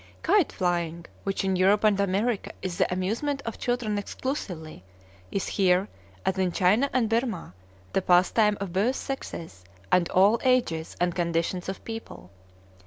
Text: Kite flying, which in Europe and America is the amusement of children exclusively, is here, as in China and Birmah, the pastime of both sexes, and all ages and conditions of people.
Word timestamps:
Kite 0.23 0.51
flying, 0.51 1.05
which 1.25 1.43
in 1.45 1.55
Europe 1.55 1.83
and 1.83 1.99
America 1.99 2.53
is 2.63 2.79
the 2.79 2.91
amusement 2.91 3.43
of 3.45 3.59
children 3.59 3.99
exclusively, 3.99 4.83
is 5.31 5.47
here, 5.47 5.89
as 6.25 6.39
in 6.39 6.51
China 6.51 6.89
and 6.91 7.07
Birmah, 7.07 7.53
the 7.93 8.01
pastime 8.01 8.57
of 8.59 8.73
both 8.73 8.95
sexes, 8.95 9.63
and 9.91 10.09
all 10.09 10.39
ages 10.43 10.97
and 10.99 11.13
conditions 11.13 11.69
of 11.69 11.85
people. 11.85 12.31